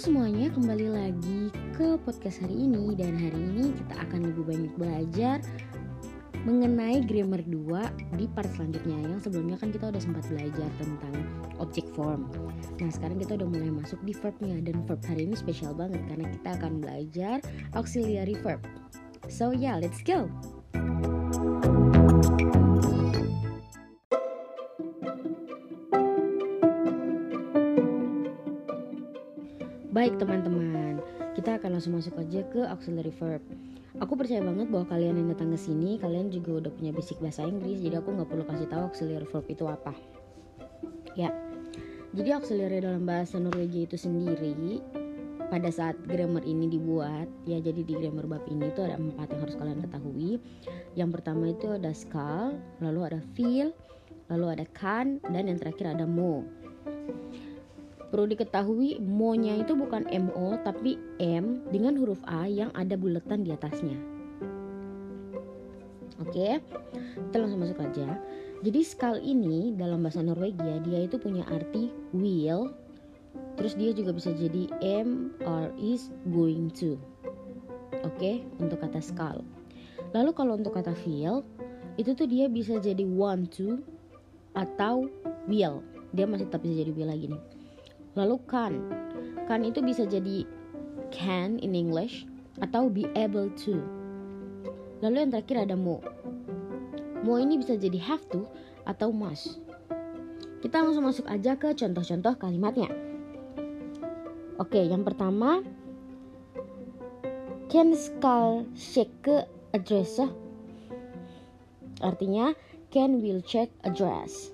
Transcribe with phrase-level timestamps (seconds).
[0.00, 2.96] semuanya, kembali lagi ke podcast hari ini.
[2.96, 5.44] Dan hari ini kita akan lebih banyak belajar
[6.48, 8.96] mengenai grammar 2 di part selanjutnya.
[8.96, 11.14] Yang sebelumnya kan kita udah sempat belajar tentang
[11.60, 12.32] object form.
[12.80, 14.56] Nah sekarang kita udah mulai masuk di verbnya.
[14.64, 17.44] Dan verb hari ini spesial banget karena kita akan belajar
[17.76, 18.64] auxiliary verb.
[19.28, 20.32] So yeah, let's go!
[29.90, 31.02] Baik teman-teman,
[31.34, 33.42] kita akan langsung masuk aja ke auxiliary verb.
[33.98, 37.42] Aku percaya banget bahwa kalian yang datang ke sini, kalian juga udah punya basic bahasa
[37.42, 39.90] Inggris, jadi aku nggak perlu kasih tahu auxiliary verb itu apa.
[41.18, 41.34] Ya,
[42.14, 44.78] jadi auxiliary dalam bahasa Norwegia itu sendiri
[45.50, 49.42] pada saat grammar ini dibuat, ya jadi di grammar bab ini itu ada empat yang
[49.42, 50.38] harus kalian ketahui.
[50.94, 53.74] Yang pertama itu ada skal, lalu ada feel,
[54.30, 56.46] lalu ada kan, dan yang terakhir ada mo.
[58.10, 63.54] Perlu diketahui mo-nya itu bukan MO tapi M dengan huruf A yang ada buletan di
[63.54, 63.94] atasnya.
[66.20, 66.58] Oke,
[67.30, 68.18] kita langsung masuk aja.
[68.60, 72.74] Jadi skal ini dalam bahasa Norwegia dia itu punya arti will.
[73.56, 77.00] Terus dia juga bisa jadi am or is going to.
[78.04, 79.40] Oke, untuk kata skal.
[80.12, 81.46] Lalu kalau untuk kata feel
[81.96, 83.80] itu tuh dia bisa jadi want to
[84.58, 85.08] atau
[85.48, 85.80] will.
[86.12, 87.59] Dia masih tetap bisa jadi will lagi nih.
[88.18, 88.72] Lalu kan,
[89.46, 90.42] kan itu bisa jadi
[91.14, 92.26] can in English
[92.58, 93.78] atau be able to.
[95.00, 96.02] Lalu yang terakhir ada mo.
[97.22, 98.48] Mo ini bisa jadi have to
[98.88, 99.60] atau must.
[100.60, 102.90] Kita langsung masuk aja ke contoh-contoh kalimatnya.
[104.60, 105.64] Oke, yang pertama
[107.72, 110.26] Ken skal sjekke adresse.
[112.02, 112.52] Artinya
[112.92, 114.52] Ken will check address.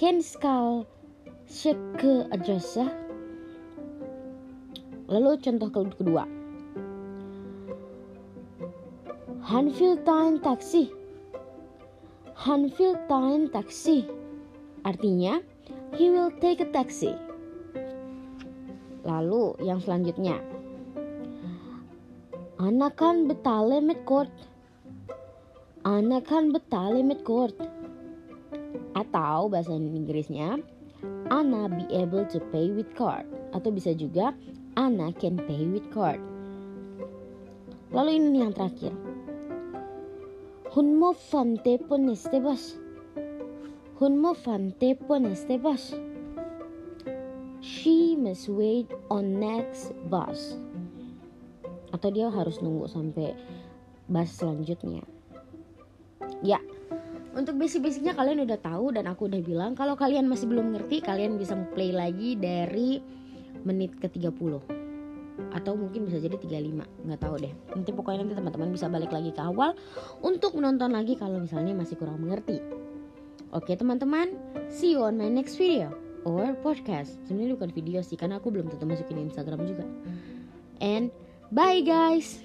[0.00, 0.88] Ken skal
[1.52, 2.88] cek ke adresa
[5.12, 6.24] lalu contoh kedua.
[9.52, 10.88] Han vil ta en taxi.
[12.48, 14.08] Han vil ta en taxi.
[14.88, 15.44] Artinya
[15.92, 17.12] he will take a taxi.
[19.04, 20.40] Lalu yang selanjutnya.
[22.56, 24.30] Anak kan betale met kort
[25.82, 27.58] Anak kan betale met kort
[28.94, 30.62] atau bahasa Inggrisnya
[31.32, 33.26] Anna be able to pay with card
[33.56, 34.36] atau bisa juga
[34.76, 36.20] Anna can pay with card.
[37.92, 38.96] Lalu ini yang terakhir.
[40.72, 42.80] Hun må fante på neste bus.
[44.00, 45.92] Hun må fante på neste bus.
[47.60, 50.56] She must wait on next bus.
[51.92, 53.36] Atau dia harus nunggu sampai
[54.08, 55.04] bus selanjutnya.
[56.40, 56.56] Ya,
[57.32, 61.40] untuk basic-basicnya kalian udah tahu dan aku udah bilang kalau kalian masih belum ngerti kalian
[61.40, 63.00] bisa play lagi dari
[63.64, 64.82] menit ke 30
[65.52, 67.52] atau mungkin bisa jadi 35 nggak tahu deh.
[67.72, 69.72] Nanti pokoknya nanti teman-teman bisa balik lagi ke awal
[70.20, 72.60] untuk menonton lagi kalau misalnya masih kurang mengerti.
[73.52, 74.36] Oke teman-teman
[74.68, 75.92] see you on my next video
[76.28, 77.16] or podcast.
[77.28, 79.88] Sebenarnya bukan video sih karena aku belum tentu masukin Instagram juga.
[80.84, 81.08] And
[81.48, 82.44] bye guys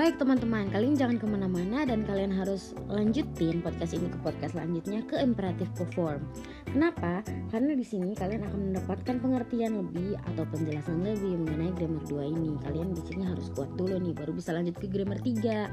[0.00, 5.04] Baik teman-teman, kalian jangan ke mana-mana dan kalian harus lanjutin podcast ini ke podcast selanjutnya
[5.04, 6.24] ke imperatif perform.
[6.72, 7.20] Kenapa?
[7.52, 12.56] Karena di sini kalian akan mendapatkan pengertian lebih atau penjelasan lebih mengenai grammar 2 ini.
[12.64, 15.68] Kalian di sini harus kuat dulu nih, baru bisa lanjut ke grammar 3.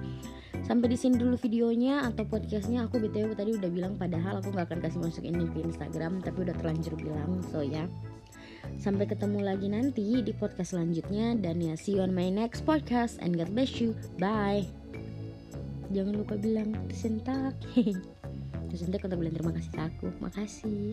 [0.67, 2.83] Sampai di sini dulu videonya atau podcastnya.
[2.83, 6.43] Aku btw tadi udah bilang padahal aku nggak akan kasih masuk ini ke Instagram, tapi
[6.43, 7.39] udah terlanjur bilang.
[7.47, 7.87] So ya.
[8.75, 13.15] Sampai ketemu lagi nanti di podcast selanjutnya dan ya see you on my next podcast
[13.23, 13.95] and God bless you.
[14.19, 14.67] Bye.
[15.95, 17.55] Jangan lupa bilang tersentak.
[18.69, 20.07] tersentak untuk bilang terima kasih aku.
[20.19, 20.91] Makasih.